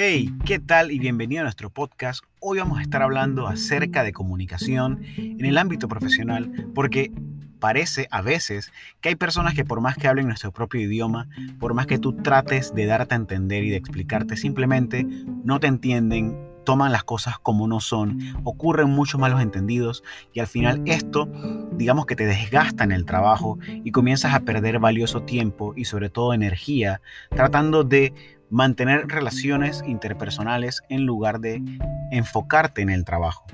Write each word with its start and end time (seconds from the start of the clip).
Hey, 0.00 0.32
¿qué 0.44 0.60
tal 0.60 0.92
y 0.92 1.00
bienvenido 1.00 1.40
a 1.40 1.42
nuestro 1.42 1.70
podcast? 1.70 2.22
Hoy 2.38 2.60
vamos 2.60 2.78
a 2.78 2.82
estar 2.82 3.02
hablando 3.02 3.48
acerca 3.48 4.04
de 4.04 4.12
comunicación 4.12 5.02
en 5.16 5.44
el 5.44 5.58
ámbito 5.58 5.88
profesional 5.88 6.70
porque 6.72 7.10
parece 7.58 8.06
a 8.12 8.22
veces 8.22 8.70
que 9.00 9.08
hay 9.08 9.16
personas 9.16 9.54
que 9.54 9.64
por 9.64 9.80
más 9.80 9.96
que 9.96 10.06
hablen 10.06 10.28
nuestro 10.28 10.52
propio 10.52 10.82
idioma, 10.82 11.26
por 11.58 11.74
más 11.74 11.88
que 11.88 11.98
tú 11.98 12.12
trates 12.12 12.72
de 12.76 12.86
darte 12.86 13.16
a 13.16 13.18
entender 13.18 13.64
y 13.64 13.70
de 13.70 13.76
explicarte, 13.76 14.36
simplemente 14.36 15.04
no 15.42 15.58
te 15.58 15.66
entienden, 15.66 16.38
toman 16.64 16.92
las 16.92 17.02
cosas 17.02 17.40
como 17.40 17.66
no 17.66 17.80
son, 17.80 18.20
ocurren 18.44 18.90
muchos 18.90 19.20
malos 19.20 19.42
entendidos 19.42 20.04
y 20.32 20.38
al 20.38 20.46
final 20.46 20.80
esto, 20.86 21.28
digamos 21.72 22.06
que 22.06 22.14
te 22.14 22.26
desgasta 22.26 22.84
en 22.84 22.92
el 22.92 23.04
trabajo 23.04 23.58
y 23.66 23.90
comienzas 23.90 24.32
a 24.32 24.40
perder 24.40 24.78
valioso 24.78 25.24
tiempo 25.24 25.72
y 25.74 25.86
sobre 25.86 26.08
todo 26.08 26.34
energía 26.34 27.00
tratando 27.30 27.82
de 27.82 28.37
mantener 28.50 29.06
relaciones 29.08 29.82
interpersonales 29.86 30.82
en 30.88 31.04
lugar 31.04 31.40
de 31.40 31.62
enfocarte 32.10 32.82
en 32.82 32.90
el 32.90 33.04
trabajo. 33.04 33.46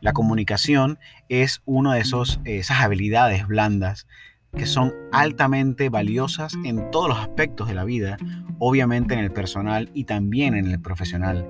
La 0.00 0.12
comunicación 0.12 0.98
es 1.28 1.60
una 1.64 1.94
de 1.94 2.00
esos, 2.00 2.40
esas 2.44 2.80
habilidades 2.80 3.46
blandas 3.46 4.06
que 4.56 4.66
son 4.66 4.94
altamente 5.12 5.88
valiosas 5.88 6.54
en 6.64 6.90
todos 6.90 7.08
los 7.08 7.18
aspectos 7.18 7.68
de 7.68 7.74
la 7.74 7.84
vida, 7.84 8.16
obviamente 8.58 9.14
en 9.14 9.20
el 9.20 9.30
personal 9.30 9.90
y 9.92 10.04
también 10.04 10.54
en 10.54 10.66
el 10.66 10.80
profesional. 10.80 11.46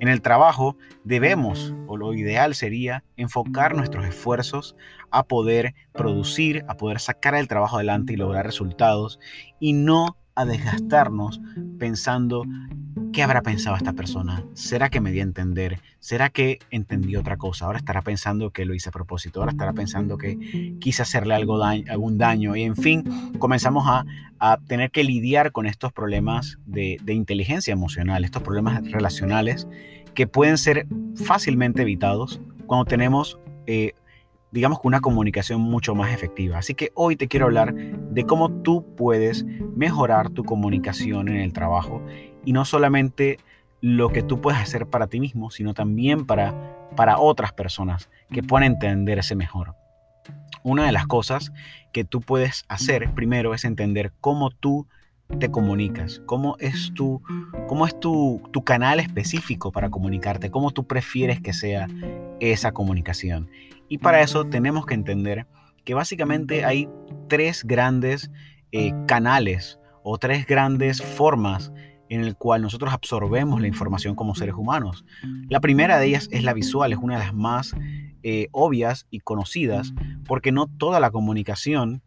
En 0.00 0.08
el 0.08 0.20
trabajo 0.20 0.76
debemos, 1.04 1.74
o 1.86 1.96
lo 1.96 2.12
ideal 2.14 2.54
sería, 2.54 3.02
enfocar 3.16 3.74
nuestros 3.74 4.04
esfuerzos 4.06 4.76
a 5.10 5.24
poder 5.24 5.74
producir, 5.92 6.64
a 6.68 6.76
poder 6.76 7.00
sacar 7.00 7.34
el 7.34 7.48
trabajo 7.48 7.76
adelante 7.76 8.12
y 8.12 8.16
lograr 8.16 8.44
resultados 8.44 9.18
y 9.58 9.72
no 9.72 10.18
a 10.34 10.44
desgastarnos 10.44 11.40
pensando 11.78 12.44
qué 13.12 13.22
habrá 13.22 13.42
pensado 13.42 13.76
esta 13.76 13.92
persona. 13.92 14.44
¿Será 14.54 14.90
que 14.90 15.00
me 15.00 15.12
dio 15.12 15.22
a 15.22 15.24
entender? 15.24 15.80
¿Será 16.00 16.30
que 16.30 16.58
entendió 16.70 17.20
otra 17.20 17.36
cosa? 17.36 17.66
Ahora 17.66 17.78
estará 17.78 18.02
pensando 18.02 18.50
que 18.50 18.64
lo 18.64 18.74
hice 18.74 18.88
a 18.88 18.92
propósito. 18.92 19.40
Ahora 19.40 19.52
estará 19.52 19.72
pensando 19.72 20.18
que 20.18 20.76
quise 20.80 21.02
hacerle 21.02 21.34
algo 21.34 21.62
algún 21.62 22.18
daño. 22.18 22.56
Y 22.56 22.62
en 22.62 22.76
fin, 22.76 23.04
comenzamos 23.38 23.84
a, 23.86 24.04
tener 24.66 24.90
que 24.90 25.04
lidiar 25.04 25.52
con 25.52 25.64
estos 25.64 25.90
problemas 25.90 26.58
de, 26.66 26.98
inteligencia 27.06 27.72
emocional, 27.72 28.24
estos 28.24 28.42
problemas 28.42 28.82
relacionales 28.90 29.66
que 30.12 30.26
pueden 30.26 30.58
ser 30.58 30.86
fácilmente 31.16 31.80
evitados 31.80 32.42
cuando 32.66 32.84
tenemos 32.84 33.38
eh, 33.66 33.94
digamos 34.54 34.80
que 34.80 34.86
una 34.86 35.00
comunicación 35.00 35.60
mucho 35.60 35.96
más 35.96 36.14
efectiva. 36.14 36.58
Así 36.58 36.74
que 36.74 36.92
hoy 36.94 37.16
te 37.16 37.26
quiero 37.26 37.46
hablar 37.46 37.74
de 37.74 38.24
cómo 38.24 38.62
tú 38.62 38.86
puedes 38.96 39.44
mejorar 39.74 40.30
tu 40.30 40.44
comunicación 40.44 41.26
en 41.28 41.38
el 41.38 41.52
trabajo 41.52 42.00
y 42.44 42.52
no 42.52 42.64
solamente 42.64 43.40
lo 43.80 44.10
que 44.10 44.22
tú 44.22 44.40
puedes 44.40 44.60
hacer 44.60 44.86
para 44.86 45.08
ti 45.08 45.18
mismo, 45.18 45.50
sino 45.50 45.74
también 45.74 46.24
para, 46.24 46.54
para 46.94 47.18
otras 47.18 47.52
personas 47.52 48.08
que 48.30 48.44
puedan 48.44 48.62
entenderse 48.62 49.34
mejor. 49.34 49.74
Una 50.62 50.86
de 50.86 50.92
las 50.92 51.08
cosas 51.08 51.52
que 51.92 52.04
tú 52.04 52.20
puedes 52.20 52.64
hacer 52.68 53.12
primero 53.12 53.54
es 53.54 53.64
entender 53.64 54.12
cómo 54.20 54.50
tú 54.50 54.86
te 55.36 55.50
comunicas, 55.50 56.22
cómo 56.26 56.56
es 56.58 56.92
tu, 56.94 57.22
cómo 57.68 57.86
es 57.86 57.98
tu, 57.98 58.42
tu 58.52 58.64
canal 58.64 59.00
específico 59.00 59.72
para 59.72 59.90
comunicarte, 59.90 60.50
cómo 60.50 60.70
tú 60.70 60.86
prefieres 60.86 61.40
que 61.40 61.52
sea 61.52 61.86
esa 62.40 62.72
comunicación. 62.72 63.50
Y 63.88 63.98
para 63.98 64.20
eso 64.22 64.44
tenemos 64.46 64.86
que 64.86 64.94
entender 64.94 65.46
que 65.84 65.94
básicamente 65.94 66.64
hay 66.64 66.88
tres 67.28 67.64
grandes 67.64 68.30
eh, 68.72 68.92
canales 69.06 69.78
o 70.02 70.18
tres 70.18 70.46
grandes 70.46 71.02
formas 71.02 71.72
en 72.08 72.22
el 72.22 72.36
cual 72.36 72.62
nosotros 72.62 72.92
absorbemos 72.92 73.60
la 73.60 73.66
información 73.66 74.14
como 74.14 74.34
seres 74.34 74.54
humanos. 74.54 75.04
La 75.48 75.60
primera 75.60 75.98
de 75.98 76.06
ellas 76.06 76.28
es 76.30 76.44
la 76.44 76.52
visual, 76.52 76.92
es 76.92 76.98
una 76.98 77.18
de 77.18 77.24
las 77.24 77.34
más 77.34 77.74
eh, 78.22 78.48
obvias 78.52 79.06
y 79.10 79.20
conocidas, 79.20 79.92
porque 80.26 80.52
no 80.52 80.66
toda 80.66 81.00
la 81.00 81.10
comunicación 81.10 82.02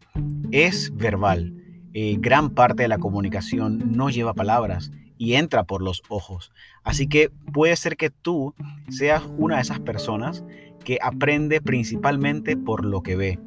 es 0.50 0.94
verbal. 0.94 1.54
Eh, 2.00 2.16
gran 2.20 2.50
parte 2.50 2.84
de 2.84 2.88
la 2.88 2.98
comunicación 2.98 3.90
no 3.96 4.08
lleva 4.08 4.32
palabras 4.32 4.92
y 5.16 5.34
entra 5.34 5.64
por 5.64 5.82
los 5.82 6.04
ojos. 6.08 6.52
Así 6.84 7.08
que 7.08 7.32
puede 7.52 7.74
ser 7.74 7.96
que 7.96 8.08
tú 8.08 8.54
seas 8.88 9.24
una 9.36 9.56
de 9.56 9.62
esas 9.62 9.80
personas 9.80 10.44
que 10.84 11.00
aprende 11.02 11.60
principalmente 11.60 12.56
por 12.56 12.84
lo 12.84 13.02
que 13.02 13.16
ve. 13.16 13.40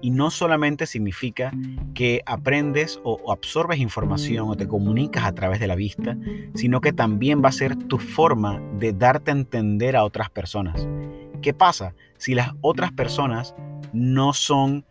Y 0.00 0.12
no 0.12 0.30
solamente 0.30 0.86
significa 0.86 1.50
que 1.92 2.22
aprendes 2.26 3.00
o, 3.02 3.32
absorbes 3.32 3.80
información 3.80 4.48
o 4.48 4.56
te 4.56 4.68
comunicas 4.68 5.24
a 5.24 5.32
través 5.32 5.58
de 5.58 5.66
la 5.66 5.74
vista, 5.74 6.16
sino 6.54 6.80
que 6.80 6.92
también 6.92 7.42
va 7.44 7.48
a 7.48 7.52
ser 7.52 7.74
tu 7.74 7.98
forma 7.98 8.62
de 8.78 8.92
darte 8.92 9.32
a 9.32 9.34
entender 9.34 9.96
a 9.96 10.04
otras 10.04 10.30
personas. 10.30 10.86
¿Qué 11.40 11.54
pasa 11.54 11.94
si 12.18 12.34
las 12.34 12.52
otras 12.60 12.92
personas 12.92 13.54
no 13.92 14.32
son, 14.32 14.84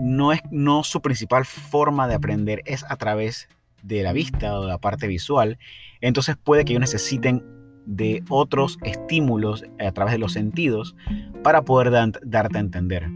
no 0.00 0.32
es, 0.32 0.40
no 0.50 0.82
su 0.84 1.00
principal 1.00 1.44
forma 1.44 2.08
de 2.08 2.14
aprender 2.14 2.62
es 2.66 2.84
a 2.88 2.96
través 2.96 3.48
de 3.82 4.02
la 4.02 4.12
vista 4.12 4.58
o 4.58 4.62
de 4.62 4.68
la 4.68 4.78
parte 4.78 5.06
visual? 5.06 5.58
Entonces 6.00 6.36
puede 6.36 6.64
que 6.64 6.72
ellos 6.72 6.80
necesiten 6.80 7.44
de 7.86 8.22
otros 8.28 8.78
estímulos 8.82 9.64
a 9.80 9.92
través 9.92 10.12
de 10.12 10.18
los 10.18 10.32
sentidos 10.32 10.94
para 11.42 11.62
poder 11.62 11.90
darte 11.90 12.56
a 12.56 12.60
entender. 12.60 13.08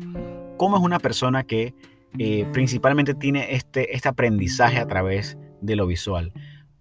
¿Cómo 0.57 0.77
es 0.77 0.83
una 0.83 0.99
persona 0.99 1.45
que 1.45 1.75
eh, 2.19 2.47
principalmente 2.53 3.15
tiene 3.15 3.55
este, 3.55 3.95
este 3.95 4.09
aprendizaje 4.09 4.79
a 4.79 4.87
través 4.87 5.37
de 5.61 5.77
lo 5.77 5.87
visual? 5.87 6.33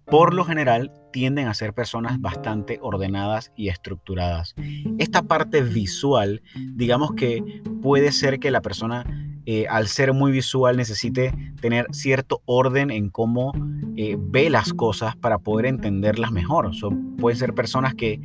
Por 0.06 0.34
lo 0.34 0.44
general 0.44 0.92
tienden 1.12 1.48
a 1.48 1.54
ser 1.54 1.74
personas 1.74 2.20
bastante 2.20 2.78
ordenadas 2.80 3.52
y 3.56 3.68
estructuradas. 3.68 4.54
Esta 4.98 5.22
parte 5.22 5.62
visual, 5.62 6.42
digamos 6.54 7.12
que 7.14 7.62
puede 7.82 8.12
ser 8.12 8.38
que 8.38 8.50
la 8.50 8.62
persona 8.62 9.04
eh, 9.48 9.66
al 9.68 9.86
ser 9.86 10.12
muy 10.12 10.32
visual 10.32 10.76
necesite 10.76 11.32
tener 11.60 11.86
cierto 11.92 12.42
orden 12.46 12.90
en 12.90 13.10
cómo 13.10 13.52
eh, 13.96 14.16
ve 14.18 14.50
las 14.50 14.72
cosas 14.72 15.14
para 15.14 15.38
poder 15.38 15.66
entenderlas 15.66 16.32
mejor. 16.32 16.72
pueden 17.16 17.38
ser 17.38 17.54
personas 17.54 17.94
que 17.94 18.20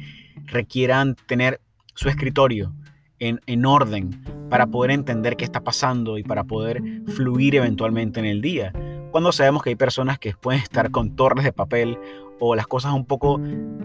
requieran 0.46 1.16
tener 1.28 1.62
su 1.94 2.10
escritorio 2.10 2.74
en, 3.20 3.40
en, 3.46 3.68
orden 3.68 4.24
para 4.50 4.68
poder 4.68 4.90
entender 4.90 5.38
qué 5.38 5.46
está 5.46 5.62
pasando 5.62 6.18
y 6.18 6.24
para 6.24 6.44
poder 6.44 6.82
fluir 7.08 7.56
eventualmente 7.56 8.20
en 8.20 8.26
el 8.26 8.42
día. 8.42 8.74
Cuando 9.12 9.32
sabemos 9.32 9.62
que 9.62 9.70
hay 9.70 9.76
personas 9.76 10.20
que 10.20 10.34
pueden 10.34 10.62
estar 10.62 10.90
con 10.90 11.16
torres 11.16 11.44
de 11.44 11.52
papel 11.52 12.00
o 12.40 12.56
las 12.56 12.66
cosas 12.66 12.94
un 12.94 13.06
poco, 13.06 13.40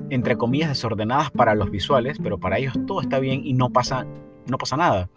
entre 0.09 0.37
comillas, 0.37 0.69
desordenadas 0.69 1.31
para 1.31 1.54
los 1.54 1.70
visuales, 1.70 2.19
pero 2.22 2.38
para 2.38 2.59
ellos 2.59 2.75
todo 2.87 3.00
está 3.00 3.19
bien 3.19 3.42
y 3.44 3.53
no 3.53 3.70
pasa, 3.70 4.06
no 4.47 4.56
pasa 4.56 4.76
nada. 4.76 5.10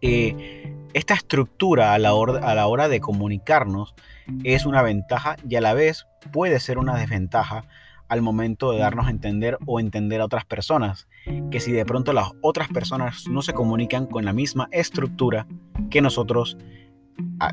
Eh, 0.00 0.74
esta 0.94 1.14
estructura 1.14 1.94
a 1.94 1.98
la, 1.98 2.14
hora, 2.14 2.88
de 2.88 3.00
comunicarnos 3.00 3.94
es 4.42 4.66
una 4.66 4.82
ventaja 4.82 5.36
y 5.48 5.56
a 5.56 5.60
la 5.60 5.74
vez 5.74 6.06
puede 6.32 6.58
ser 6.58 6.78
una 6.78 6.96
desventaja 6.96 7.64
al 8.08 8.22
momento 8.22 8.72
de 8.72 8.78
darnos 8.78 9.06
a 9.06 9.10
entender 9.10 9.56
o 9.66 9.78
entender 9.78 10.20
a 10.20 10.24
otras 10.24 10.44
personas, 10.44 11.06
que 11.52 11.60
si 11.60 11.70
de 11.70 11.84
pronto 11.84 12.12
las 12.12 12.32
otras 12.40 12.68
personas 12.68 13.28
no 13.28 13.42
se 13.42 13.52
comunican 13.52 14.06
con 14.06 14.24
la 14.24 14.32
misma 14.32 14.68
estructura 14.72 15.46
que 15.90 16.00
nosotros, 16.00 16.56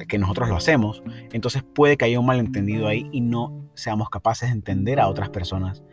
que 0.08 0.18
nosotros 0.18 0.50
lo 0.50 0.56
hacemos, 0.56 1.04
entonces 1.32 1.64
puede 1.64 1.98
que 1.98 2.06
haya 2.06 2.20
un 2.20 2.26
malentendido 2.26 2.88
ahí 2.88 3.08
y 3.12 3.22
no 3.22 3.70
seamos 3.76 4.10
capaces 4.10 4.50
de 4.50 4.56
entender 4.56 5.00
a 5.00 5.08
otras 5.08 5.30
personas 5.30 5.84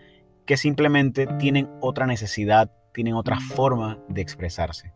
que 0.46 0.56
simplemente 0.56 1.26
tienen 1.38 1.68
otra 1.80 2.06
necesidad, 2.06 2.70
tienen 2.92 3.14
otra 3.14 3.40
forma 3.40 3.98
de 4.08 4.20
expresarse 4.20 4.92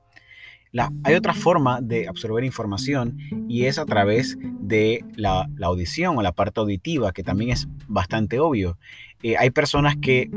hay 1.05 1.15
otra 1.15 1.35
forma 1.35 1.81
de 1.81 2.09
absorber 2.09 2.45
información 2.45 3.19
y 3.49 3.65
es 3.65 3.79
a 3.79 3.87
través 3.87 4.37
de 4.61 5.05
la, 5.17 5.49
audición 5.63 6.19
o 6.19 6.23
la 6.23 6.33
parte 6.33 6.61
auditiva, 6.61 7.13
que 7.13 7.23
también 7.23 7.51
es 7.51 7.69
bastante 7.87 8.39
obvio. 8.39 8.79
Eh, 9.23 9.37
hay 9.37 9.51
personas 9.51 9.97
que 9.97 10.31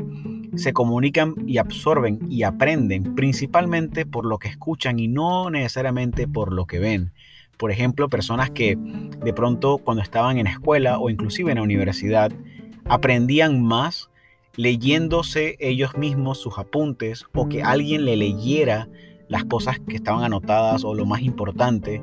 se 0.56 0.72
comunican 0.72 1.34
y 1.46 1.58
absorben 1.58 2.18
y 2.30 2.42
aprenden 2.42 3.14
principalmente 3.14 4.06
por 4.06 4.24
lo 4.24 4.38
que 4.38 4.48
escuchan 4.48 4.98
y 4.98 5.08
no 5.08 5.50
necesariamente 5.50 6.26
por 6.26 6.52
lo 6.52 6.66
que 6.66 6.78
ven. 6.78 7.12
Por 7.62 7.70
ejemplo, 7.70 8.08
personas 8.08 8.50
que 8.50 8.76
de 8.76 9.32
pronto 9.32 9.78
cuando 9.78 10.02
estaban 10.02 10.36
en 10.36 10.48
escuela 10.48 10.98
o 10.98 11.10
inclusive 11.10 11.52
en 11.52 11.58
la 11.58 11.62
universidad 11.62 12.32
aprendían 12.86 13.62
más 13.62 14.10
leyéndose 14.56 15.54
ellos 15.60 15.96
mismos 15.96 16.38
sus 16.38 16.58
apuntes 16.58 17.24
o 17.32 17.48
que 17.48 17.62
alguien 17.62 18.04
le 18.04 18.16
leyera 18.16 18.88
las 19.28 19.44
cosas 19.44 19.78
que 19.78 19.94
estaban 19.94 20.24
anotadas 20.24 20.82
o 20.82 20.92
lo 20.92 21.06
más 21.06 21.22
importante. 21.22 22.02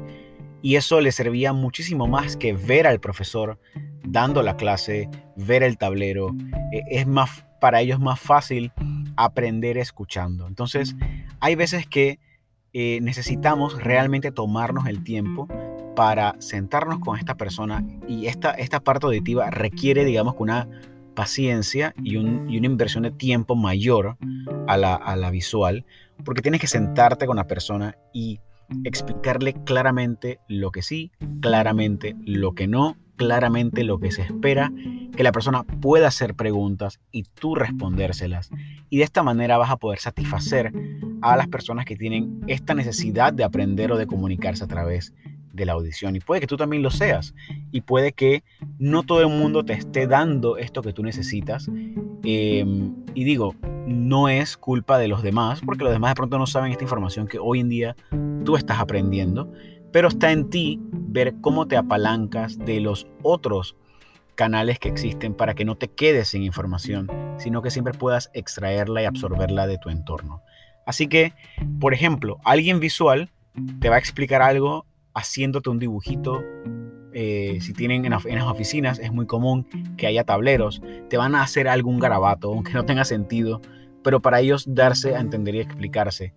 Y 0.61 0.77
eso 0.77 1.01
le 1.01 1.11
servía 1.11 1.51
muchísimo 1.51 2.07
más 2.07 2.37
que 2.37 2.53
ver 2.53 2.87
al 2.87 3.01
profesor 3.01 3.59
dando 4.05 4.41
la 4.43 4.55
clase, 4.55 5.09
ver 5.35 5.61
el 5.61 5.77
tablero. 5.77 6.33
E, 6.71 6.83
es 6.89 7.05
más, 7.05 7.45
para 7.59 7.81
ellos 7.81 7.99
más 7.99 8.17
fácil 8.17 8.71
aprender 9.17 9.77
escuchando. 9.77 10.47
Entonces, 10.47 10.95
hay 11.41 11.55
veces 11.55 11.85
que 11.85 12.17
eh, 12.73 12.99
necesitamos 13.01 13.81
realmente 13.81 14.31
tomarnos 14.31 14.87
el 14.87 15.03
tiempo 15.03 15.47
para 15.95 16.35
sentarnos 16.39 16.99
con 16.99 17.17
esta 17.17 17.35
persona 17.35 17.83
y 18.07 18.27
esta, 18.27 18.51
esta 18.51 18.79
parte 18.79 19.07
auditiva 19.07 19.49
requiere, 19.49 20.05
digamos, 20.05 20.35
una 20.37 20.67
paciencia 21.15 21.93
y, 22.03 22.15
una 22.15 22.65
inversión 22.65 23.03
de 23.03 23.11
tiempo 23.11 23.55
mayor 23.55 24.17
a 24.67 24.77
la, 24.77 24.95
a 24.95 25.15
la 25.15 25.31
visual, 25.31 25.85
porque 26.23 26.41
tienes 26.41 26.61
que 26.61 26.67
sentarte 26.67 27.25
con 27.25 27.35
la 27.35 27.47
persona 27.47 27.97
y 28.13 28.39
explicarle 28.85 29.53
claramente 29.65 30.39
lo 30.47 30.71
que 30.71 30.81
sí, 30.81 31.11
claramente 31.41 32.15
lo 32.23 32.53
que 32.53 32.67
no, 32.67 32.95
claramente 33.19 33.83
lo 33.83 33.99
que 33.99 34.11
se 34.11 34.21
espera, 34.21 34.71
que 35.15 35.23
la 35.23 35.33
persona 35.33 35.63
pueda 35.63 36.07
hacer 36.07 36.35
preguntas 36.35 37.01
y 37.11 37.23
tú 37.23 37.53
respondérselas. 37.53 38.49
Y 38.89 38.99
de 38.99 39.03
esta 39.03 39.23
manera 39.23 39.57
vas 39.57 39.71
a 39.71 39.77
poder 39.77 39.99
satisfacer 39.99 40.71
a 41.21 41.37
las 41.37 41.47
personas 41.47 41.85
que 41.85 41.95
tienen 41.95 42.41
esta 42.47 42.73
necesidad 42.73 43.33
de 43.33 43.43
aprender 43.43 43.91
o 43.91 43.97
de 43.97 44.07
comunicarse 44.07 44.63
a 44.63 44.67
través 44.67 45.13
de 45.53 45.65
la 45.65 45.73
audición. 45.73 46.15
Y 46.15 46.19
puede 46.19 46.41
que 46.41 46.47
tú 46.47 46.57
también 46.57 46.81
lo 46.83 46.89
seas. 46.89 47.33
Y 47.71 47.81
puede 47.81 48.13
que 48.13 48.43
no 48.77 49.03
todo 49.03 49.21
el 49.21 49.29
mundo 49.29 49.63
te 49.63 49.73
esté 49.73 50.07
dando 50.07 50.57
esto 50.57 50.81
que 50.81 50.93
tú 50.93 51.03
necesitas. 51.03 51.69
Em, 52.23 52.95
y 53.13 53.23
digo, 53.23 53.55
no 53.85 54.29
es 54.29 54.57
culpa 54.57 54.97
de 54.97 55.07
los 55.07 55.21
demás, 55.21 55.61
porque 55.65 55.83
los 55.83 55.93
demás 55.93 56.11
de 56.11 56.15
pronto 56.15 56.37
no 56.37 56.47
saben 56.47 56.71
esta 56.71 56.83
información 56.83 57.27
que 57.27 57.39
hoy 57.39 57.59
en 57.59 57.69
día 57.69 57.95
tú 58.45 58.55
estás 58.55 58.79
aprendiendo. 58.79 59.51
Pero 59.91 60.07
está 60.07 60.31
en 60.31 60.49
ti 60.49 60.79
ver 60.91 61.35
cómo 61.41 61.67
te 61.67 61.77
apalancas 61.77 62.57
de 62.59 62.79
los 62.79 63.07
otros 63.23 63.75
canales 64.35 64.79
que 64.79 64.87
existen 64.87 65.33
para 65.33 65.53
que 65.53 65.65
no 65.65 65.75
te 65.75 65.89
quedes 65.89 66.29
sin 66.29 66.43
información, 66.43 67.11
sino 67.37 67.61
que 67.61 67.71
siempre 67.71 67.93
puedas 67.93 68.29
extraerla 68.33 69.01
y 69.01 69.05
absorberla 69.05 69.67
de 69.67 69.77
tu 69.77 69.89
entorno. 69.89 70.43
Así 70.89 71.05
que, 71.05 71.33
por 71.79 71.93
ejemplo, 71.93 72.39
alguien 72.43 72.79
visual 72.79 73.29
te 73.79 73.89
va 73.89 73.97
a 73.97 73.99
explicar 73.99 74.41
algo 74.41 74.87
haciéndote 75.13 75.69
un 75.69 75.77
dibujito. 75.77 76.41
Eh, 77.13 77.59
si 77.61 77.73
tienen 77.73 78.05
en, 78.05 78.11
las 78.11 78.47
oficinas, 78.47 78.97
es 78.97 79.11
muy 79.11 79.27
común 79.27 79.67
que 79.97 80.07
haya 80.07 80.23
tableros. 80.23 80.81
Te 81.07 81.17
van 81.17 81.35
a 81.35 81.43
hacer 81.43 81.67
algún 81.67 81.99
garabato, 81.99 82.51
aunque 82.51 82.73
no 82.73 82.85
tenga 82.85 83.05
sentido, 83.05 83.61
pero 84.03 84.19
para 84.19 84.39
ellos 84.39 84.65
darse 84.67 85.15
a 85.15 85.19
entender 85.19 85.53
y 85.53 85.59
explicarse. 85.59 86.33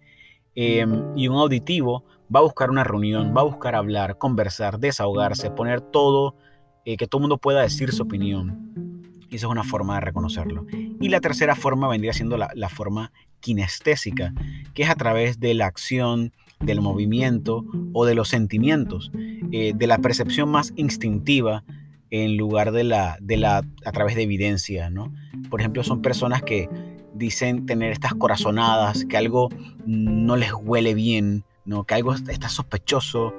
Em, 0.55 1.03
y 1.17 1.29
un 1.29 1.39
auditivo 1.39 2.05
va 2.25 2.41
a 2.41 2.43
buscar 2.43 2.69
una 2.69 2.85
reunión, 2.85 3.33
va 3.35 3.41
a 3.41 3.45
buscar 3.45 3.75
hablar, 3.75 4.19
conversar, 4.19 4.79
desahogarse, 4.79 5.51
poner 5.51 5.81
todo, 5.81 6.37
eh, 6.85 6.99
que 6.99 7.07
todo 7.07 7.21
el 7.21 7.23
mundo 7.23 7.39
pueda 7.39 7.63
decir 7.63 7.91
su 7.91 8.03
opinión. 8.03 9.17
Y 9.31 9.37
eso 9.37 9.47
es 9.47 9.51
una 9.51 9.65
forma 9.65 9.95
de 9.95 10.03
reconocerlo. 10.03 10.67
Y 11.01 11.09
la 11.09 11.23
tercera 11.23 11.55
forma 11.55 11.89
vendría 11.89 12.13
siendo 12.13 12.37
la 12.37 12.69
forma 12.69 13.13
kinestésica, 13.43 14.33
que 14.73 14.85
es 14.85 14.89
a 14.89 14.95
través 14.95 15.39
de 15.39 15.53
la 15.53 15.67
acción, 15.67 16.33
del 16.63 16.81
movimiento 16.81 17.65
o 17.93 18.05
de 18.07 18.15
los 18.15 18.29
sentimientos, 18.29 19.11
eh, 19.51 19.73
de 19.75 19.87
la 19.87 19.99
percepción 19.99 20.49
más 20.49 20.73
instintiva 20.77 21.65
en 22.11 22.37
lugar 22.37 22.73
de 22.73 22.85
la, 22.85 23.17
de 23.21 23.37
la 23.37 23.65
a 23.85 23.93
través 23.93 24.15
de 24.17 24.23
evidencia, 24.23 24.91
¿no? 24.91 25.13
Por 25.51 25.61
ejemplo, 25.61 25.83
son 25.83 26.03
personas 26.03 26.43
que 26.43 26.69
dicen 27.15 27.67
tener 27.67 27.93
estas 27.93 28.15
corazonadas, 28.15 29.05
que 29.07 29.17
algo 29.17 29.49
no 29.87 30.37
les 30.37 30.53
huele 30.53 30.95
bien, 30.95 31.45
¿no? 31.65 31.85
Que 31.85 31.95
algo 31.95 32.15
está 32.15 32.49
sospechoso 32.49 33.35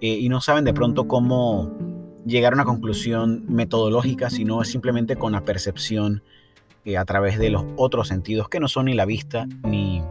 eh, 0.00 0.18
y 0.18 0.28
no 0.28 0.40
saben 0.40 0.64
de 0.64 0.74
pronto 0.74 1.06
cómo 1.06 1.70
llegar 2.26 2.54
a 2.54 2.56
una 2.56 2.64
conclusión 2.64 3.44
metodológica, 3.48 4.30
sino 4.30 4.64
simplemente 4.64 5.16
con 5.16 5.32
la 5.32 5.44
percepción 5.44 6.22
a 6.96 7.04
través 7.04 7.38
de 7.38 7.50
los 7.50 7.64
otros 7.76 8.08
sentidos 8.08 8.48
que 8.48 8.60
no 8.60 8.68
son 8.68 8.86
ni 8.86 8.94
la 8.94 9.06
vista 9.06 9.46
ni, 9.62 10.02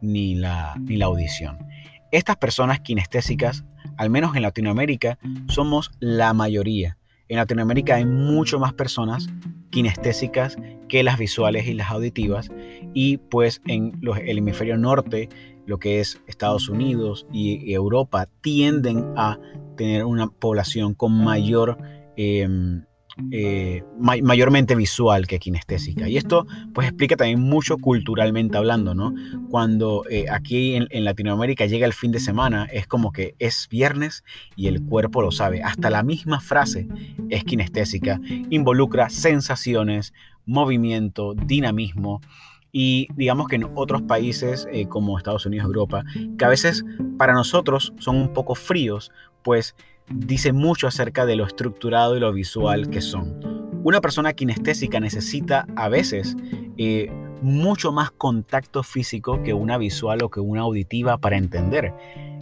ni, 0.00 0.34
la, 0.34 0.76
ni 0.78 0.96
la 0.96 1.06
audición. 1.06 1.58
Estas 2.12 2.36
personas 2.36 2.80
kinestésicas, 2.80 3.64
al 3.96 4.10
menos 4.10 4.36
en 4.36 4.42
Latinoamérica, 4.42 5.18
somos 5.48 5.90
la 6.00 6.32
mayoría. 6.34 6.98
En 7.28 7.38
Latinoamérica 7.38 7.96
hay 7.96 8.04
mucho 8.04 8.58
más 8.58 8.72
personas 8.72 9.28
kinestésicas 9.70 10.56
que 10.88 11.02
las 11.02 11.18
visuales 11.18 11.66
y 11.66 11.74
las 11.74 11.90
auditivas 11.90 12.50
y 12.94 13.16
pues 13.16 13.60
en 13.66 14.00
el 14.24 14.38
hemisferio 14.38 14.76
norte, 14.76 15.28
lo 15.66 15.78
que 15.78 16.00
es 16.00 16.20
Estados 16.26 16.68
Unidos 16.68 17.26
y 17.32 17.72
Europa, 17.72 18.28
tienden 18.40 19.12
a 19.16 19.38
tener 19.76 20.04
una 20.04 20.28
población 20.28 20.94
con 20.94 21.12
mayor 21.12 21.78
em, 22.16 22.84
eh, 23.30 23.82
mayormente 23.98 24.74
visual 24.74 25.26
que 25.26 25.38
kinestésica. 25.38 26.06
Y 26.06 26.18
esto 26.18 26.46
pues 26.74 26.88
explica 26.88 27.16
también 27.16 27.40
mucho 27.40 27.78
culturalmente 27.78 28.58
hablando, 28.58 28.94
¿no? 28.94 29.14
Cuando 29.48 30.04
eh, 30.10 30.26
aquí 30.30 30.74
en, 30.74 31.04
Latinoamérica 31.04 31.64
llega 31.64 31.86
el 31.86 31.94
fin 31.94 32.12
de 32.12 32.20
semana, 32.20 32.66
es 32.70 32.86
como 32.86 33.12
que 33.12 33.34
es 33.38 33.68
viernes 33.70 34.22
y 34.54 34.66
el 34.66 34.82
cuerpo 34.82 35.22
lo 35.22 35.30
sabe. 35.30 35.62
Hasta 35.62 35.88
la 35.88 36.02
misma 36.02 36.40
frase 36.40 36.88
es 37.30 37.42
kinestésica, 37.44 38.20
involucra 38.50 39.08
sensaciones, 39.08 40.12
movimiento, 40.44 41.32
dinamismo. 41.34 42.20
Y 42.70 43.08
digamos 43.16 43.48
que 43.48 43.56
en 43.56 43.64
otros 43.76 44.02
países 44.02 44.68
eh, 44.70 44.88
como 44.88 45.16
Estados 45.16 45.46
Unidos, 45.46 45.64
Europa, 45.66 46.04
que 46.36 46.44
a 46.44 46.48
veces 46.48 46.84
para 47.16 47.32
nosotros 47.32 47.94
son 47.98 48.16
un 48.16 48.34
poco 48.34 48.54
fríos, 48.54 49.10
pues 49.42 49.74
dice 50.10 50.52
mucho 50.52 50.86
acerca 50.86 51.26
de 51.26 51.36
lo 51.36 51.46
estructurado 51.46 52.16
y 52.16 52.20
lo 52.20 52.32
visual 52.32 52.90
que 52.90 53.00
son. 53.00 53.40
Una 53.84 54.00
persona 54.00 54.32
kinestésica 54.32 54.98
necesita 55.00 55.66
a 55.76 55.88
veces 55.88 56.36
eh, 56.76 57.10
mucho 57.42 57.92
más 57.92 58.10
contacto 58.10 58.82
físico 58.82 59.42
que 59.42 59.54
una 59.54 59.78
visual 59.78 60.22
o 60.22 60.30
que 60.30 60.40
una 60.40 60.62
auditiva 60.62 61.18
para 61.18 61.36
entender. 61.36 61.94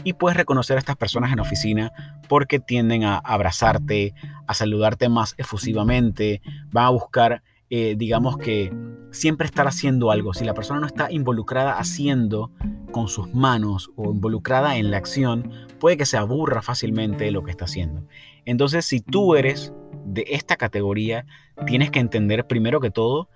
Y 0.04 0.14
puedes 0.14 0.36
reconocer 0.36 0.76
a 0.76 0.80
estas 0.80 0.96
personas 0.96 1.32
en 1.32 1.40
oficina 1.40 1.92
porque 2.28 2.60
tienden 2.60 3.04
a 3.04 3.18
abrazarte, 3.18 4.14
a 4.46 4.54
saludarte 4.54 5.08
más 5.08 5.34
efusivamente, 5.38 6.40
van 6.72 6.86
a 6.86 6.90
buscar, 6.90 7.42
eh, 7.76 7.96
digamos 7.96 8.38
que, 8.38 8.70
siempre 9.10 9.46
estar 9.46 9.66
haciendo 9.66 10.10
algo. 10.10 10.34
Si 10.34 10.44
la 10.44 10.54
persona 10.54 10.80
no 10.80 10.86
está 10.86 11.10
involucrada 11.10 11.78
haciendo 11.78 12.50
con 12.90 13.08
sus 13.08 13.32
manos 13.32 13.90
o 13.96 14.12
involucrada 14.12 14.76
en 14.76 14.90
la 14.90 14.98
acción, 14.98 15.50
puede 15.80 15.96
que 15.96 16.06
se 16.06 16.16
aburra 16.16 16.62
fácilmente 16.62 17.24
de 17.24 17.30
lo 17.30 17.42
que 17.42 17.50
está 17.50 17.64
haciendo. 17.64 18.06
Entonces, 18.44 18.84
si 18.84 19.00
tú 19.00 19.34
eres 19.34 19.72
de 20.04 20.24
esta 20.28 20.56
categoría, 20.56 21.26
tienes 21.66 21.90
que 21.90 22.00
entender 22.00 22.46
primero 22.46 22.80
que 22.80 22.90
todo 22.90 23.28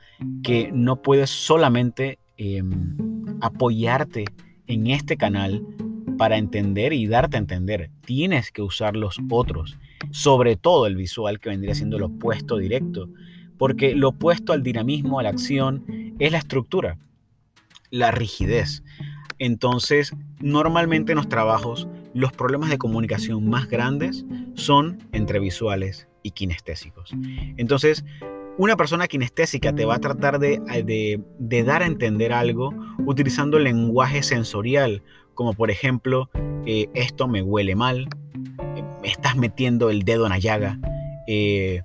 que 0.42 0.70
no 0.72 1.00
puedes 1.00 1.30
solamente 1.30 2.18
em, 2.36 2.96
apoyarte 3.40 4.24
en 4.66 4.88
este 4.88 5.16
canal 5.16 5.64
para 6.16 6.36
entender 6.36 6.92
y 6.92 7.06
darte 7.06 7.36
a 7.36 7.40
entender. 7.40 7.90
Tienes 8.04 8.50
que 8.50 8.62
usar 8.62 8.96
los 8.96 9.18
otros, 9.30 9.78
sobre 10.10 10.56
todo 10.56 10.86
el 10.86 10.96
visual 10.96 11.38
que 11.38 11.50
vendría 11.50 11.74
siendo 11.74 11.98
lo 11.98 12.06
opuesto 12.06 12.58
directo 12.58 13.08
porque 13.58 13.94
lo 13.94 14.10
opuesto 14.10 14.52
al 14.52 14.62
dinamismo, 14.62 15.18
a 15.18 15.22
la 15.22 15.30
acción, 15.30 15.84
es 16.18 16.32
la 16.32 16.38
estructura, 16.38 16.98
la 17.90 18.10
rigidez. 18.10 18.82
Entonces, 19.38 20.12
normalmente 20.40 21.12
en 21.12 21.16
los 21.16 21.28
trabajos, 21.28 21.88
los 22.14 22.32
problemas 22.32 22.70
de 22.70 22.78
comunicación 22.78 23.48
más 23.48 23.68
grandes 23.68 24.24
son 24.54 24.98
entre 25.12 25.38
visuales 25.38 26.08
y 26.22 26.32
kinestésicos. 26.32 27.12
Entonces, 27.56 28.04
una 28.56 28.76
persona 28.76 29.06
kinestésica 29.06 29.72
te 29.72 29.84
va 29.84 29.94
a 29.94 30.00
tratar 30.00 30.40
de, 30.40 31.22
dar 31.38 31.82
a 31.82 31.86
entender 31.86 32.32
algo 32.32 32.74
utilizando 33.06 33.56
el 33.56 33.64
lenguaje 33.64 34.22
sensorial, 34.24 35.02
como 35.34 35.54
por 35.54 35.70
ejemplo, 35.70 36.28
eh, 36.66 36.88
esto 36.94 37.28
me 37.28 37.40
huele 37.40 37.76
mal, 37.76 38.08
me 39.00 39.08
estás 39.08 39.36
metiendo 39.36 39.90
el 39.90 40.02
dedo 40.02 40.26
en 40.26 40.30
la 40.30 40.38
llaga, 40.40 40.80
eh, 41.28 41.82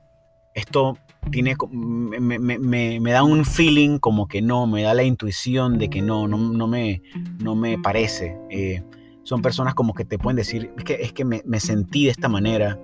esto 0.55 0.97
tiene, 1.31 1.55
me, 1.71 3.11
da 3.11 3.23
un 3.23 3.45
feeling 3.45 3.99
como 3.99 4.27
que 4.27 4.41
no, 4.41 4.67
me 4.67 4.83
da 4.83 4.93
la 4.93 5.03
intuición 5.03 5.77
de 5.77 5.89
que 5.89 6.01
no, 6.01 6.27
no, 6.27 6.67
me, 6.67 7.01
no 7.39 7.55
me 7.55 7.77
parece. 7.77 8.37
Eh, 8.49 8.83
son 9.23 9.41
personas 9.41 9.73
como 9.73 9.93
que 9.93 10.05
te 10.05 10.17
pueden 10.17 10.35
decir, 10.35 10.71
es 10.77 10.83
que, 10.83 10.93
es 10.95 11.13
que 11.13 11.25
me, 11.25 11.59
sentí 11.59 12.05
de 12.05 12.11
esta 12.11 12.29
manera. 12.29 12.79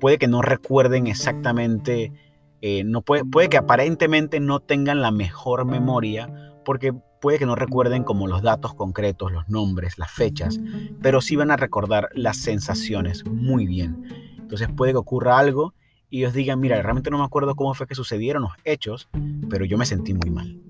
Puede 0.00 0.18
que 0.18 0.28
no 0.28 0.42
recuerden 0.42 1.06
exactamente, 1.06 2.12
eh, 2.60 2.84
no 2.84 3.02
puede, 3.02 3.24
puede 3.24 3.48
que 3.48 3.56
aparentemente 3.56 4.40
no 4.40 4.60
tengan 4.60 5.00
la 5.00 5.10
mejor 5.10 5.64
memoria, 5.64 6.52
porque 6.64 6.94
puede 7.20 7.38
que 7.38 7.46
no 7.46 7.56
recuerden 7.56 8.04
como 8.04 8.26
los 8.26 8.42
datos 8.42 8.74
concretos, 8.74 9.32
los 9.32 9.48
nombres, 9.48 9.98
las 9.98 10.10
fechas, 10.10 10.60
pero 11.00 11.20
sí 11.20 11.36
van 11.36 11.50
a 11.50 11.56
recordar 11.56 12.10
las 12.14 12.36
sensaciones 12.36 13.24
muy 13.24 13.66
bien. 13.66 14.04
Entonces 14.38 14.68
puede 14.76 14.92
que 14.92 14.98
ocurra 14.98 15.38
algo 15.38 15.74
y 16.14 16.18
ellos 16.18 16.32
digan, 16.32 16.60
mira, 16.60 16.80
realmente 16.80 17.10
no 17.10 17.18
me 17.18 17.24
acuerdo 17.24 17.56
cómo 17.56 17.74
fue 17.74 17.88
que 17.88 17.96
sucedieron 17.96 18.42
los 18.42 18.52
hechos, 18.62 19.08
pero 19.50 19.64
yo 19.64 19.76
me 19.76 19.84
sentí 19.84 20.14
muy 20.14 20.30
mal. 20.30 20.60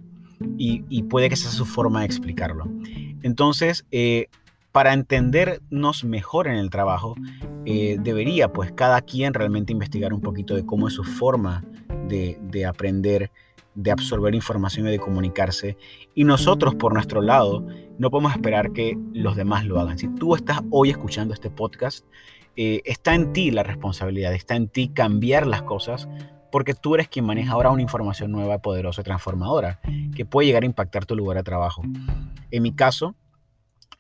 Y, 0.56 1.02
puede 1.02 1.28
que 1.28 1.36
sea 1.36 1.50
su 1.50 1.66
forma 1.66 2.00
de 2.00 2.06
explicarlo. 2.06 2.66
Entonces, 3.22 3.84
eh, 3.90 4.28
para 4.72 4.94
entendernos 4.94 6.02
mejor 6.02 6.48
en 6.48 6.54
el 6.54 6.70
trabajo, 6.70 7.14
eh, 7.66 7.98
debería 8.00 8.54
pues 8.54 8.72
cada 8.72 9.02
quien 9.02 9.34
realmente 9.34 9.70
investigar 9.70 10.14
un 10.14 10.22
poquito 10.22 10.54
de 10.54 10.64
cómo 10.64 10.88
es 10.88 10.94
su 10.94 11.04
forma 11.04 11.62
de, 12.08 12.38
de 12.40 12.64
aprender, 12.64 13.30
de 13.74 13.90
absorber 13.90 14.34
información 14.34 14.88
y 14.88 14.92
de 14.92 14.98
comunicarse. 14.98 15.76
Y 16.14 16.24
nosotros 16.24 16.74
por 16.74 16.94
nuestro 16.94 17.20
lado 17.20 17.66
no 17.98 18.10
podemos 18.10 18.32
esperar 18.32 18.72
que 18.72 18.96
los 19.12 19.36
demás 19.36 19.66
lo 19.66 19.78
hagan. 19.78 19.98
Si 19.98 20.08
tú 20.08 20.36
estás 20.36 20.62
hoy 20.70 20.88
escuchando 20.88 21.34
este 21.34 21.50
podcast, 21.50 22.06
eh, 22.56 22.82
está 22.84 23.14
en 23.14 23.32
ti 23.32 23.50
la 23.50 23.62
responsabilidad, 23.62 24.34
está 24.34 24.56
en 24.56 24.68
ti 24.68 24.88
cambiar 24.88 25.46
las 25.46 25.62
cosas 25.62 26.08
porque 26.50 26.74
tú 26.74 26.94
eres 26.94 27.08
quien 27.08 27.24
maneja 27.24 27.52
ahora 27.52 27.70
una 27.70 27.82
información 27.82 28.30
nueva, 28.30 28.58
poderosa 28.58 29.00
y 29.00 29.04
transformadora 29.04 29.80
que 30.14 30.24
puede 30.24 30.46
llegar 30.46 30.62
a 30.62 30.66
impactar 30.66 31.04
tu 31.04 31.16
lugar 31.16 31.36
de 31.36 31.42
trabajo. 31.42 31.82
En 32.52 32.62
mi 32.62 32.72
caso, 32.72 33.16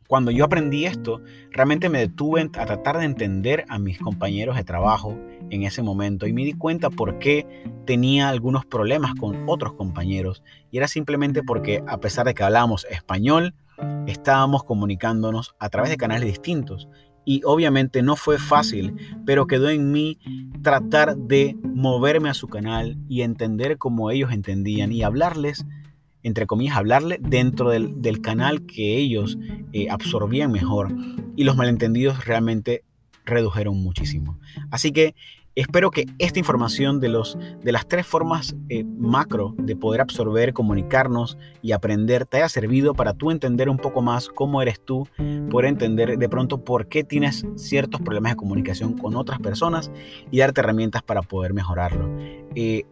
cuando 0.06 0.30
yo 0.30 0.44
aprendí 0.44 0.84
esto, 0.84 1.20
realmente 1.50 1.88
me 1.88 1.98
detuve 1.98 2.42
a 2.42 2.66
tratar 2.66 2.98
de 2.98 3.06
entender 3.06 3.64
a 3.68 3.80
mis 3.80 3.98
compañeros 3.98 4.54
de 4.54 4.62
trabajo 4.62 5.18
en 5.50 5.64
ese 5.64 5.82
momento 5.82 6.26
y 6.26 6.32
me 6.32 6.44
di 6.44 6.52
cuenta 6.52 6.90
por 6.90 7.18
qué 7.18 7.64
tenía 7.86 8.28
algunos 8.28 8.64
problemas 8.66 9.14
con 9.14 9.48
otros 9.48 9.72
compañeros. 9.72 10.44
Y 10.70 10.76
era 10.76 10.86
simplemente 10.86 11.42
porque 11.42 11.82
a 11.88 11.98
pesar 11.98 12.26
de 12.26 12.34
que 12.34 12.44
hablábamos 12.44 12.86
español, 12.90 13.54
estábamos 14.06 14.62
comunicándonos 14.62 15.56
a 15.58 15.70
través 15.70 15.90
de 15.90 15.96
canales 15.96 16.26
distintos. 16.26 16.88
Y 17.24 17.40
obviamente 17.44 18.02
no 18.02 18.16
fue 18.16 18.38
fácil, 18.38 18.94
pero 19.24 19.46
quedó 19.46 19.70
en 19.70 19.92
mí 19.92 20.18
tratar 20.62 21.16
de 21.16 21.56
moverme 21.62 22.28
a 22.28 22.34
su 22.34 22.48
canal 22.48 22.98
y 23.08 23.22
entender 23.22 23.78
cómo 23.78 24.10
ellos 24.10 24.32
entendían 24.32 24.92
y 24.92 25.02
hablarles 25.02 25.64
entre 26.24 26.46
comillas, 26.46 26.76
hablarle 26.78 27.18
dentro 27.20 27.68
del, 27.68 28.20
canal 28.22 28.64
que 28.64 28.96
ellos 28.96 29.38
eh, 29.72 29.90
absorbían 29.90 30.50
mejor. 30.50 30.90
Y 31.36 31.44
los 31.44 31.54
malentendidos 31.54 32.24
realmente 32.24 32.82
redujeron 33.24 33.82
muchísimo. 33.82 34.38
Así 34.70 34.92
que 34.92 35.14
espero 35.54 35.90
que 35.90 36.06
esta 36.18 36.38
información 36.38 37.00
de, 37.00 37.08
los, 37.08 37.38
de 37.62 37.72
las 37.72 37.86
tres 37.86 38.06
formas 38.06 38.56
eh, 38.68 38.84
macro 38.84 39.54
de 39.56 39.76
poder 39.76 40.00
absorber, 40.00 40.52
comunicarnos 40.52 41.38
y 41.62 41.72
aprender 41.72 42.26
te 42.26 42.38
haya 42.38 42.48
servido 42.48 42.94
para 42.94 43.14
tú 43.14 43.30
entender 43.30 43.68
un 43.68 43.78
poco 43.78 44.02
más 44.02 44.28
cómo 44.28 44.62
eres 44.62 44.80
tú, 44.84 45.06
poder 45.50 45.68
entender 45.68 46.18
de 46.18 46.28
pronto 46.28 46.64
por 46.64 46.88
qué 46.88 47.04
tienes 47.04 47.46
ciertos 47.56 48.00
problemas 48.00 48.32
de 48.32 48.36
comunicación 48.36 48.98
con 48.98 49.14
otras 49.14 49.38
personas 49.38 49.90
y 50.30 50.38
darte 50.38 50.60
herramientas 50.60 51.02
para 51.02 51.22
poder 51.22 51.54
mejorarlo. 51.54 52.08
Eh, 52.56 52.84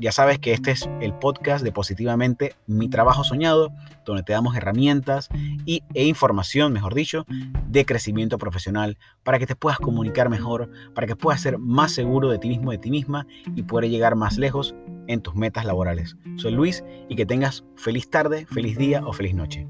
ya 0.00 0.12
sabes 0.12 0.38
que 0.38 0.52
este 0.52 0.70
es 0.70 0.88
el 1.00 1.12
podcast 1.14 1.62
de 1.62 1.72
Positivamente 1.72 2.54
Mi 2.66 2.88
Trabajo 2.88 3.22
Soñado, 3.22 3.70
donde 4.06 4.22
te 4.22 4.32
damos 4.32 4.56
herramientas 4.56 5.28
y, 5.66 5.82
e 5.94 6.06
información, 6.06 6.72
mejor 6.72 6.94
dicho, 6.94 7.26
de 7.68 7.84
crecimiento 7.84 8.38
profesional 8.38 8.96
para 9.22 9.38
que 9.38 9.46
te 9.46 9.56
puedas 9.56 9.78
comunicar 9.78 10.30
mejor, 10.30 10.70
para 10.94 11.06
que 11.06 11.16
puedas 11.16 11.42
ser 11.42 11.58
más 11.58 11.92
seguro 11.92 12.30
de 12.30 12.38
ti 12.38 12.48
mismo, 12.48 12.70
de 12.70 12.78
ti 12.78 12.90
misma 12.90 13.26
y 13.54 13.62
poder 13.62 13.90
llegar 13.90 14.16
más 14.16 14.38
lejos 14.38 14.74
en 15.06 15.20
tus 15.20 15.34
metas 15.34 15.66
laborales. 15.66 16.16
Soy 16.36 16.52
Luis 16.52 16.82
y 17.08 17.16
que 17.16 17.26
tengas 17.26 17.64
feliz 17.76 18.08
tarde, 18.08 18.46
feliz 18.46 18.78
día 18.78 19.02
o 19.04 19.12
feliz 19.12 19.34
noche. 19.34 19.68